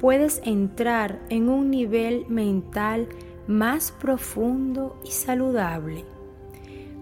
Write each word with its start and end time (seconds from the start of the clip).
puedes 0.00 0.40
entrar 0.44 1.20
en 1.28 1.48
un 1.48 1.70
nivel 1.70 2.26
mental 2.28 3.08
más 3.46 3.92
profundo 3.92 4.98
y 5.04 5.10
saludable 5.10 6.04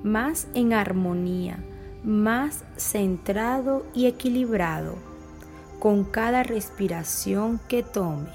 más 0.02 0.48
en 0.54 0.72
armonía, 0.72 1.58
más 2.02 2.64
centrado 2.76 3.84
y 3.94 4.06
equilibrado 4.06 4.96
con 5.78 6.04
cada 6.04 6.42
respiración 6.42 7.60
que 7.68 7.82
tomes. 7.82 8.32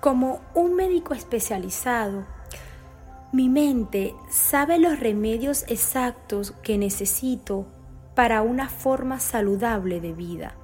Como 0.00 0.40
un 0.54 0.74
médico 0.74 1.14
especializado, 1.14 2.24
mi 3.32 3.48
mente 3.48 4.14
sabe 4.30 4.78
los 4.78 5.00
remedios 5.00 5.64
exactos 5.68 6.52
que 6.62 6.78
necesito 6.78 7.66
para 8.14 8.42
una 8.42 8.68
forma 8.68 9.20
saludable 9.20 10.00
de 10.00 10.12
vida. 10.12 10.54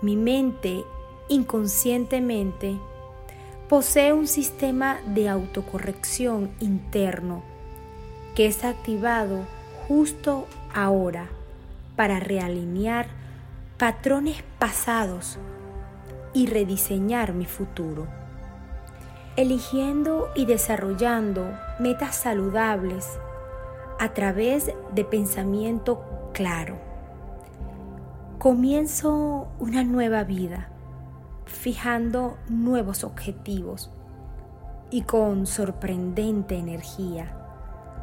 Mi 0.00 0.16
mente 0.16 0.84
inconscientemente 1.28 2.78
posee 3.68 4.12
un 4.12 4.26
sistema 4.26 5.00
de 5.06 5.28
autocorrección 5.28 6.50
interno 6.60 7.42
que 8.34 8.46
es 8.46 8.64
activado 8.64 9.46
justo 9.88 10.46
ahora 10.74 11.28
para 11.96 12.18
realinear 12.18 13.06
patrones 13.78 14.42
pasados 14.58 15.38
y 16.34 16.46
rediseñar 16.46 17.34
mi 17.34 17.44
futuro, 17.44 18.06
eligiendo 19.36 20.30
y 20.34 20.46
desarrollando 20.46 21.44
metas 21.78 22.16
saludables 22.16 23.06
a 23.98 24.14
través 24.14 24.70
de 24.94 25.04
pensamiento 25.04 26.11
claro. 26.32 26.78
Comienzo 28.38 29.48
una 29.58 29.84
nueva 29.84 30.24
vida 30.24 30.68
fijando 31.46 32.38
nuevos 32.48 33.04
objetivos 33.04 33.90
y 34.90 35.02
con 35.02 35.46
sorprendente 35.46 36.56
energía, 36.56 37.36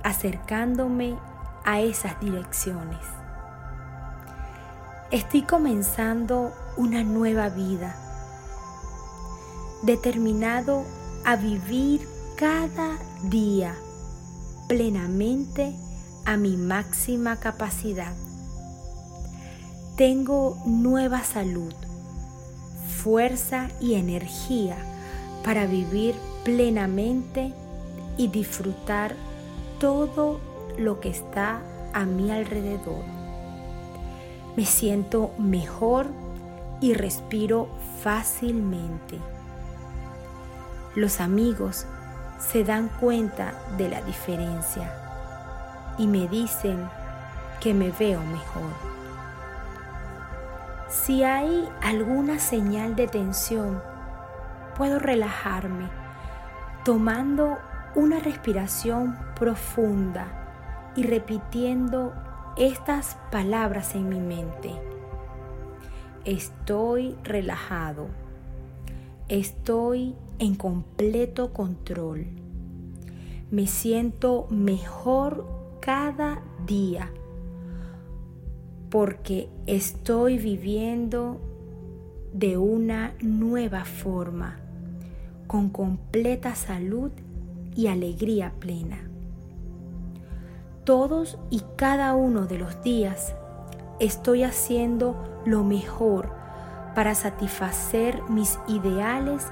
acercándome 0.04 1.18
a 1.66 1.82
esas 1.82 2.20
direcciones. 2.20 3.00
Estoy 5.12 5.42
comenzando 5.42 6.54
una 6.78 7.04
nueva 7.04 7.50
vida, 7.50 7.96
determinado 9.84 10.84
a 11.26 11.36
vivir 11.36 12.08
cada 12.38 12.98
día 13.24 13.76
plenamente 14.68 15.76
a 16.30 16.38
mi 16.38 16.58
máxima 16.58 17.38
capacidad. 17.38 18.14
Tengo 19.98 20.62
nueva 20.64 21.24
salud 21.24 21.74
fuerza 23.02 23.68
y 23.82 23.96
energía 23.96 24.78
para 25.44 25.66
vivir 25.66 26.14
plenamente 26.44 27.52
y 28.16 28.28
disfrutar 28.28 29.16
todo 29.80 30.40
lo 30.78 31.00
que 31.00 31.10
está 31.10 31.64
a 31.94 32.06
mi 32.06 32.30
alrededor. 32.30 33.04
Me 34.56 34.68
siento 34.68 35.32
mejor 35.40 36.12
y 36.80 36.94
respiro 36.94 37.70
fácilmente. 38.04 39.18
Los 40.94 41.22
amigos 41.22 41.88
se 42.38 42.64
dan 42.64 42.88
cuenta 43.00 43.56
de 43.80 43.90
la 43.90 44.04
diferencia 44.04 45.09
y 46.00 46.08
me 46.08 46.28
dicen 46.28 46.90
que 47.60 47.76
me 47.76 47.92
veo 47.92 48.22
mejor. 48.24 48.72
Si 50.88 51.24
hay 51.24 51.70
alguna 51.84 52.40
señal 52.40 52.96
de 52.96 53.08
tensión, 53.08 53.80
puedo 54.76 54.98
relajarme 54.98 55.90
tomando 56.84 57.58
una 57.96 58.20
respiración 58.20 59.18
profunda 59.36 60.26
y 60.96 61.04
repitiendo 61.04 62.14
estas 62.58 63.18
palabras 63.32 63.94
en 63.94 64.10
mi 64.10 64.20
mente. 64.20 64.72
Estoy 66.26 67.16
relajado. 67.24 68.08
Estoy 69.28 70.16
en 70.40 70.56
completo 70.56 71.54
control. 71.54 72.26
Me 73.52 73.68
siento 73.68 74.48
mejor 74.50 75.59
cada 75.80 76.42
día 76.66 77.12
porque 78.90 79.50
estoy 79.68 80.38
viviendo 80.38 81.40
de 82.34 82.58
una 82.58 83.14
nueva 83.22 83.86
forma, 83.86 84.58
con 85.48 85.70
completa 85.70 86.56
salud 86.56 87.12
y 87.76 87.88
alegría 87.88 88.54
plena. 88.60 88.98
Todos 90.84 91.38
y 91.52 91.62
cada 91.76 92.14
uno 92.14 92.46
de 92.48 92.58
los 92.58 92.82
días 92.82 93.36
estoy 94.00 94.44
haciendo 94.44 95.24
lo 95.46 95.64
mejor 95.64 96.32
para 96.96 97.14
satisfacer 97.14 98.24
mis 98.28 98.60
ideales 98.68 99.52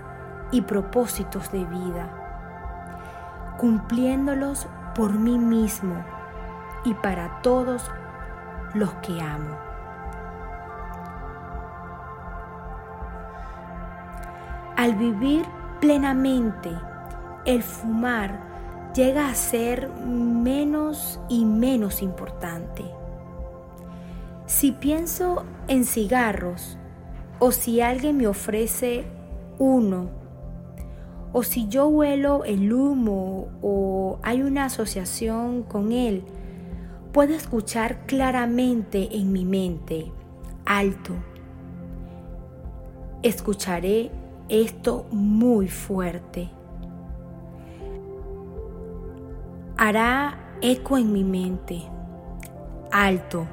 y 0.51 0.61
propósitos 0.61 1.51
de 1.51 1.63
vida, 1.65 3.55
cumpliéndolos 3.59 4.67
por 4.95 5.13
mí 5.13 5.37
mismo 5.37 6.16
y 6.87 6.93
para 6.93 7.41
todos 7.41 7.91
los 8.73 8.93
que 8.95 9.19
amo. 9.21 9.57
Al 14.77 14.95
vivir 14.95 15.45
plenamente, 15.81 16.69
el 17.45 17.61
fumar 17.61 18.39
llega 18.95 19.29
a 19.29 19.35
ser 19.35 19.89
menos 19.89 21.19
y 21.27 21.43
menos 21.45 22.01
importante. 22.01 22.85
Si 24.45 24.71
pienso 24.71 25.43
en 25.67 25.83
cigarros 25.83 26.77
o 27.39 27.51
si 27.51 27.81
alguien 27.81 28.17
me 28.17 28.27
ofrece 28.27 29.05
uno. 29.59 30.09
O 31.33 31.43
si 31.43 31.67
yo 31.67 31.87
huelo 31.87 32.45
el 32.45 32.71
humo 32.71 33.49
o 33.61 34.19
hay 34.23 34.41
una 34.41 34.65
asociación 34.65 35.63
con 35.63 35.91
él, 35.91 36.23
puedo 37.17 37.33
escuchar 37.33 38.05
claramente 38.05 39.17
en 39.17 39.31
mi 39.31 39.43
mente, 39.43 40.11
alto. 40.67 41.13
Escucharé 43.23 44.11
esto 44.49 45.07
muy 45.09 45.67
fuerte. 45.67 46.47
Hará 49.77 50.59
eco 50.61 50.99
en 50.99 51.11
mi 51.11 51.23
mente, 51.23 51.81
alto, 52.91 53.47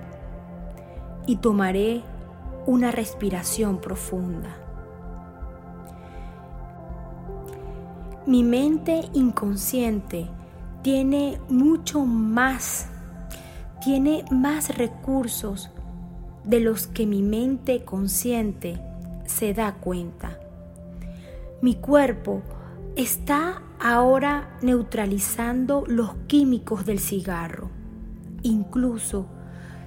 y 1.26 1.36
tomaré 1.36 2.02
una 2.66 2.90
respiración 2.90 3.78
profunda. 3.78 4.58
Mi 8.26 8.42
mente 8.42 9.08
inconsciente 9.14 10.28
tiene 10.82 11.40
mucho 11.48 12.04
más, 12.04 12.90
tiene 13.84 14.24
más 14.30 14.78
recursos 14.78 15.68
de 16.42 16.58
los 16.60 16.86
que 16.86 17.06
mi 17.06 17.22
mente 17.22 17.84
consciente 17.84 18.80
se 19.26 19.52
da 19.52 19.74
cuenta. 19.74 20.38
Mi 21.60 21.74
cuerpo 21.74 22.40
está 22.96 23.62
ahora 23.78 24.56
neutralizando 24.62 25.84
los 25.86 26.14
químicos 26.26 26.86
del 26.86 26.98
cigarro. 26.98 27.68
Incluso 28.42 29.26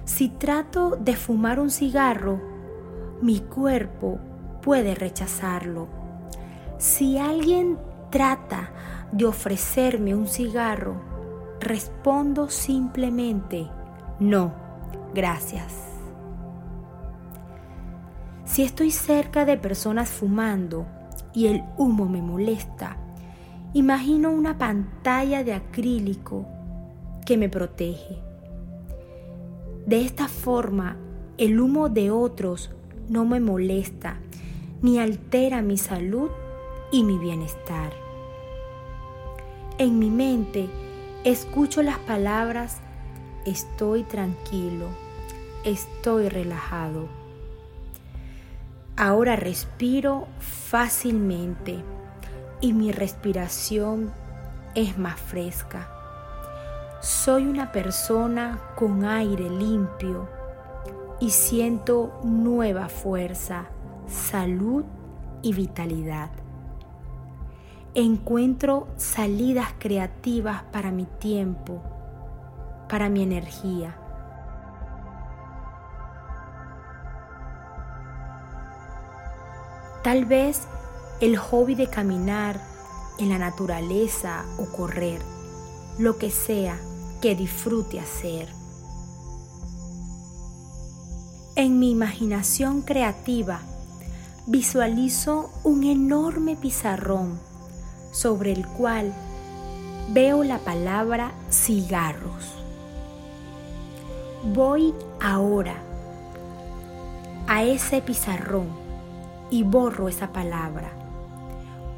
si 0.04 0.28
trato 0.28 0.90
de 0.90 1.16
fumar 1.16 1.58
un 1.58 1.70
cigarro, 1.70 2.40
mi 3.20 3.40
cuerpo 3.40 4.20
puede 4.62 4.94
rechazarlo. 4.94 5.88
Si 6.78 7.18
alguien 7.18 7.76
trata 8.10 8.70
de 9.10 9.26
ofrecerme 9.26 10.14
un 10.14 10.28
cigarro, 10.28 10.94
respondo 11.60 12.48
simplemente, 12.48 13.68
no, 14.20 14.52
gracias. 15.14 15.88
Si 18.44 18.62
estoy 18.62 18.90
cerca 18.90 19.44
de 19.44 19.56
personas 19.56 20.08
fumando 20.08 20.86
y 21.34 21.46
el 21.46 21.62
humo 21.76 22.06
me 22.06 22.22
molesta, 22.22 22.96
imagino 23.74 24.30
una 24.30 24.58
pantalla 24.58 25.44
de 25.44 25.52
acrílico 25.52 26.46
que 27.24 27.36
me 27.36 27.48
protege. 27.48 28.18
De 29.86 30.00
esta 30.00 30.28
forma, 30.28 30.96
el 31.36 31.60
humo 31.60 31.88
de 31.88 32.10
otros 32.10 32.70
no 33.08 33.24
me 33.24 33.38
molesta 33.38 34.18
ni 34.82 34.98
altera 34.98 35.62
mi 35.62 35.76
salud 35.76 36.30
y 36.90 37.04
mi 37.04 37.18
bienestar. 37.18 37.92
En 39.78 39.98
mi 39.98 40.10
mente 40.10 40.68
escucho 41.24 41.82
las 41.82 41.98
palabras 41.98 42.80
estoy 43.48 44.02
tranquilo, 44.04 44.86
estoy 45.64 46.28
relajado. 46.28 47.08
Ahora 48.96 49.36
respiro 49.36 50.26
fácilmente 50.38 51.82
y 52.60 52.72
mi 52.72 52.92
respiración 52.92 54.12
es 54.74 54.98
más 54.98 55.20
fresca. 55.20 55.88
Soy 57.00 57.46
una 57.46 57.70
persona 57.70 58.60
con 58.76 59.04
aire 59.04 59.48
limpio 59.48 60.28
y 61.20 61.30
siento 61.30 62.20
nueva 62.24 62.88
fuerza, 62.88 63.66
salud 64.06 64.84
y 65.42 65.52
vitalidad 65.52 66.30
encuentro 67.94 68.86
salidas 68.96 69.74
creativas 69.78 70.62
para 70.70 70.92
mi 70.92 71.04
tiempo, 71.04 71.82
para 72.88 73.08
mi 73.08 73.22
energía. 73.22 73.96
Tal 80.02 80.24
vez 80.24 80.62
el 81.20 81.36
hobby 81.36 81.74
de 81.74 81.88
caminar 81.88 82.60
en 83.18 83.28
la 83.28 83.38
naturaleza 83.38 84.44
o 84.58 84.66
correr, 84.66 85.20
lo 85.98 86.18
que 86.18 86.30
sea 86.30 86.78
que 87.20 87.34
disfrute 87.34 88.00
hacer. 88.00 88.48
En 91.56 91.80
mi 91.80 91.90
imaginación 91.90 92.82
creativa 92.82 93.60
visualizo 94.46 95.50
un 95.64 95.84
enorme 95.84 96.56
pizarrón 96.56 97.38
sobre 98.12 98.52
el 98.52 98.66
cual 98.66 99.12
veo 100.10 100.44
la 100.44 100.60
palabra 100.60 101.32
cigarros. 101.50 102.67
Voy 104.42 104.94
ahora 105.20 105.74
a 107.46 107.62
ese 107.62 108.00
pizarrón 108.02 108.68
y 109.50 109.62
borro 109.62 110.08
esa 110.08 110.28
palabra. 110.28 110.90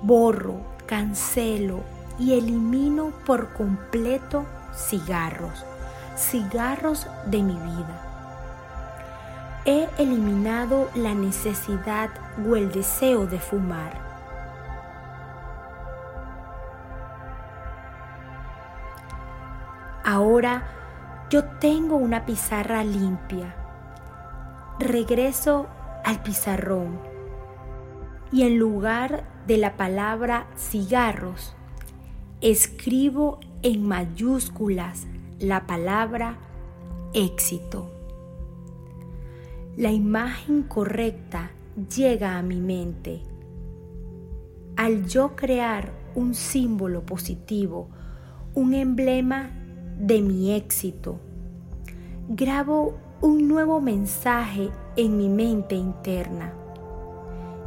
Borro, 0.02 0.61
cancelo 0.87 1.80
y 2.18 2.35
elimino 2.38 3.12
por 3.26 3.52
completo 3.52 4.47
cigarros, 4.75 5.64
cigarros 6.16 7.06
de 7.26 7.42
mi 7.42 7.54
vida. 7.54 8.06
He 9.66 9.88
eliminado 9.99 10.88
la 10.94 11.14
necesidad 11.14 12.11
o 12.49 12.56
el 12.56 12.73
deseo 12.73 13.26
de 13.26 13.38
fumar 13.38 14.11
Ahora 20.11 20.62
yo 21.30 21.44
tengo 21.44 21.96
una 21.96 22.26
pizarra 22.26 22.82
limpia. 22.82 23.54
Regreso 24.80 25.68
al 26.04 26.20
pizarrón 26.22 26.99
y 28.32 28.42
en 28.42 28.58
lugar 28.58 29.25
de 29.46 29.56
la 29.56 29.76
palabra 29.76 30.49
cigarros, 30.56 31.54
escribo 32.40 33.38
en 33.62 33.87
mayúsculas 33.87 35.06
la 35.38 35.68
palabra 35.68 36.37
éxito. 37.14 37.92
La 39.76 39.92
imagen 39.92 40.64
correcta 40.64 41.52
llega 41.94 42.38
a 42.38 42.42
mi 42.42 42.60
mente. 42.60 43.22
Al 44.76 45.06
yo 45.06 45.37
crear 45.37 45.92
un 46.16 46.34
símbolo 46.34 47.06
positivo, 47.06 47.88
un 48.54 48.75
emblema 48.75 49.59
de 50.00 50.23
mi 50.23 50.54
éxito. 50.54 51.21
Grabo 52.28 52.95
un 53.21 53.47
nuevo 53.49 53.83
mensaje 53.83 54.71
en 54.97 55.19
mi 55.19 55.28
mente 55.28 55.75
interna, 55.75 56.54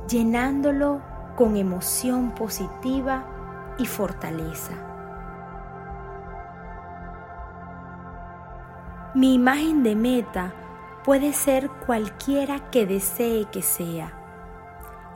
llenándolo 0.10 1.00
con 1.36 1.58
emoción 1.58 2.34
positiva 2.34 3.76
y 3.78 3.86
fortaleza. 3.86 4.74
Mi 9.14 9.36
imagen 9.36 9.84
de 9.84 9.96
meta 9.96 10.56
puede 11.06 11.34
ser 11.34 11.70
cualquiera 11.86 12.72
que 12.72 12.88
desee 12.88 13.46
que 13.52 13.62
sea, 13.62 14.12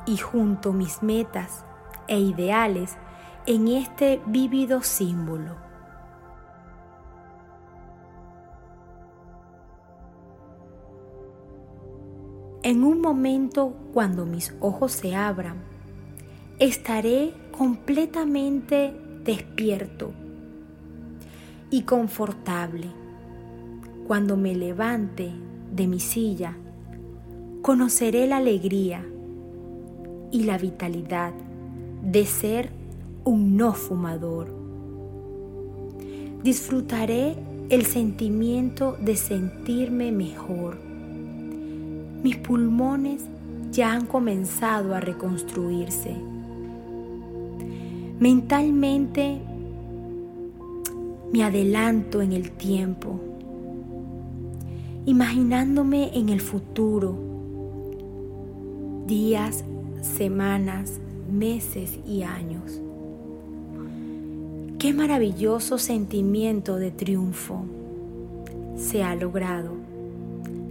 y 0.06 0.18
junto 0.18 0.72
mis 0.72 1.02
metas 1.02 1.66
e 2.08 2.20
ideales 2.20 2.96
en 3.48 3.70
este 3.70 4.22
vívido 4.28 4.84
símbolo. 4.84 5.67
En 12.68 12.84
un 12.84 13.00
momento 13.00 13.74
cuando 13.94 14.26
mis 14.26 14.54
ojos 14.60 14.92
se 14.92 15.16
abran, 15.16 15.56
estaré 16.60 17.34
completamente 17.58 18.94
despierto 19.24 20.12
y 21.70 21.84
confortable. 21.84 22.88
Cuando 24.06 24.36
me 24.36 24.54
levante 24.54 25.32
de 25.74 25.88
mi 25.88 26.02
silla, 26.02 26.58
conoceré 27.62 28.28
la 28.28 28.36
alegría 28.36 29.02
y 30.30 30.44
la 30.44 30.58
vitalidad 30.58 31.32
de 32.04 32.26
ser 32.26 32.72
un 33.24 33.56
no 33.56 33.72
fumador. 33.72 34.54
Disfrutaré 36.44 37.38
el 37.70 37.86
sentimiento 37.86 38.98
de 39.00 39.16
sentirme 39.16 40.12
mejor 40.12 40.87
mis 42.24 42.38
pulmones 42.38 43.24
ya 43.72 43.94
han 43.94 44.06
comenzado 44.06 44.96
a 44.96 45.00
reconstruirse. 45.00 46.16
Mentalmente 48.20 49.40
me 51.32 51.44
adelanto 51.44 52.22
en 52.22 52.34
el 52.34 52.52
tiempo, 52.52 53.20
imaginándome 55.06 56.18
en 56.18 56.30
el 56.30 56.42
futuro, 56.42 57.16
días, 59.06 59.64
semanas, 60.02 61.00
meses 61.32 62.00
y 62.08 62.24
años. 62.24 62.82
Qué 64.80 64.94
maravilloso 64.94 65.78
sentimiento 65.78 66.78
de 66.78 66.92
triunfo 66.92 67.66
se 68.76 69.04
ha 69.04 69.16
logrado 69.16 69.77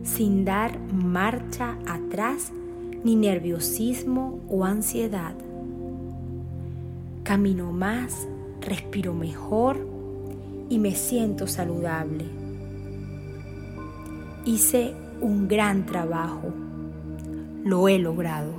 sin 0.07 0.45
dar 0.45 0.79
marcha 0.93 1.77
atrás 1.87 2.53
ni 3.03 3.17
nerviosismo 3.17 4.41
o 4.49 4.65
ansiedad. 4.65 5.35
Camino 7.25 7.73
más, 7.73 8.27
respiro 8.61 9.13
mejor 9.13 9.87
y 10.69 10.79
me 10.79 10.95
siento 10.95 11.47
saludable. 11.49 12.25
Hice 14.45 14.95
un 15.21 15.49
gran 15.49 15.87
trabajo. 15.87 16.53
Lo 17.65 17.89
he 17.89 17.99
logrado. 17.99 18.53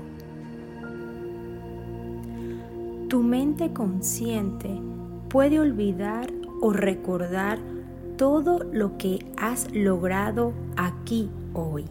Tu 3.08 3.24
mente 3.24 3.72
consciente 3.72 4.70
puede 5.30 5.62
olvidar 5.62 6.30
o 6.62 6.74
recordar 6.74 7.60
todo 8.18 8.60
lo 8.74 8.98
que 8.98 9.26
has 9.38 9.72
logrado 9.72 10.54
aquí 10.76 11.30
hoy. 11.54 11.86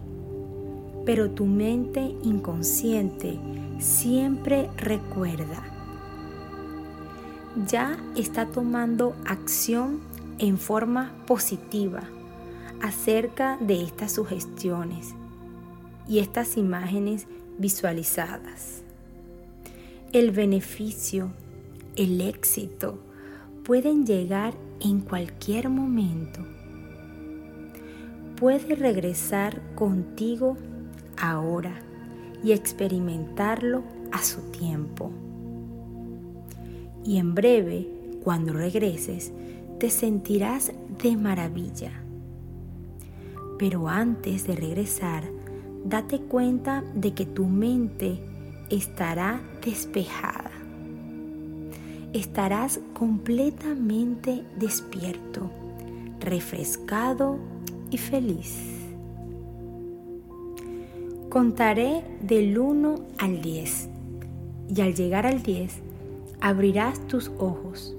Pero 1.04 1.30
tu 1.30 1.46
mente 1.46 2.16
inconsciente 2.24 3.38
siempre 3.78 4.68
recuerda. 4.76 5.62
Ya 7.68 7.96
está 8.16 8.46
tomando 8.46 9.14
acción 9.24 10.00
en 10.38 10.58
forma 10.58 11.14
positiva 11.26 12.02
acerca 12.82 13.56
de 13.58 13.82
estas 13.82 14.12
sugestiones 14.12 15.14
y 16.08 16.18
estas 16.18 16.56
imágenes 16.56 17.26
visualizadas. 17.58 18.82
El 20.12 20.32
beneficio, 20.32 21.30
el 21.94 22.20
éxito 22.20 22.98
pueden 23.64 24.06
llegar 24.06 24.54
en 24.80 25.00
cualquier 25.00 25.68
momento. 25.68 26.40
Puede 28.36 28.74
regresar 28.74 29.62
contigo 29.74 30.56
ahora 31.16 31.74
y 32.44 32.52
experimentarlo 32.52 33.82
a 34.12 34.22
su 34.22 34.50
tiempo. 34.50 35.10
Y 37.04 37.18
en 37.18 37.34
breve, 37.34 37.88
cuando 38.22 38.52
regreses, 38.52 39.32
te 39.78 39.90
sentirás 39.90 40.72
de 41.02 41.16
maravilla. 41.16 41.92
Pero 43.58 43.88
antes 43.88 44.46
de 44.46 44.56
regresar, 44.56 45.24
date 45.84 46.20
cuenta 46.20 46.82
de 46.94 47.14
que 47.14 47.24
tu 47.24 47.46
mente 47.46 48.20
estará 48.70 49.40
despejada 49.64 50.45
estarás 52.16 52.80
completamente 52.94 54.42
despierto, 54.58 55.50
refrescado 56.18 57.38
y 57.90 57.98
feliz. 57.98 58.56
Contaré 61.28 62.02
del 62.22 62.58
1 62.58 62.94
al 63.18 63.42
10 63.42 63.88
y 64.74 64.80
al 64.80 64.94
llegar 64.94 65.26
al 65.26 65.42
10 65.42 65.74
abrirás 66.40 67.06
tus 67.06 67.30
ojos, 67.38 67.94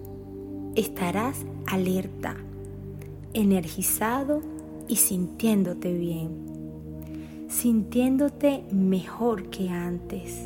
estarás 0.75 1.45
alerta, 1.67 2.35
energizado 3.33 4.41
y 4.87 4.95
sintiéndote 4.95 5.93
bien, 5.93 7.45
sintiéndote 7.47 8.63
mejor 8.71 9.51
que 9.51 9.69
antes. 9.69 10.41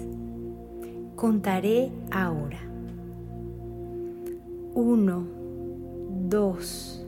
Contaré 1.15 1.91
ahora. 2.11 2.70
1, 4.73 5.23
2, 6.29 7.05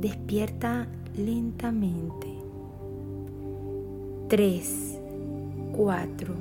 despierta 0.00 0.88
lentamente. 1.14 2.28
3, 4.28 4.98
4, 5.76 6.34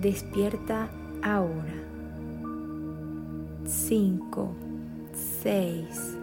despierta 0.00 0.90
ahora. 1.22 1.74
5, 3.66 4.48
6, 5.42 6.16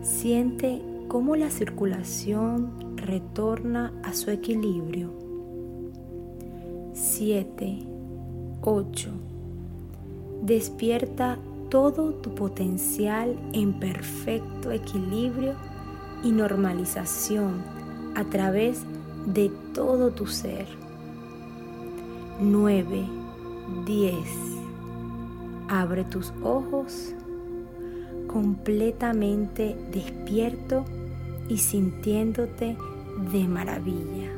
siente 0.00 0.80
cómo 1.08 1.36
la 1.36 1.50
circulación 1.50 2.96
retorna 2.96 3.92
a 4.02 4.14
su 4.14 4.30
equilibrio. 4.30 5.12
7, 6.94 7.86
8, 8.62 9.10
despierta 10.42 11.38
todo 11.74 12.12
tu 12.12 12.32
potencial 12.36 13.36
en 13.52 13.72
perfecto 13.80 14.70
equilibrio 14.70 15.54
y 16.22 16.30
normalización 16.30 17.64
a 18.14 18.22
través 18.22 18.84
de 19.26 19.50
todo 19.72 20.12
tu 20.12 20.28
ser. 20.28 20.68
9, 22.38 23.08
10. 23.86 24.14
Abre 25.68 26.04
tus 26.04 26.32
ojos 26.44 27.12
completamente 28.28 29.76
despierto 29.90 30.84
y 31.48 31.58
sintiéndote 31.58 32.76
de 33.32 33.48
maravilla. 33.48 34.33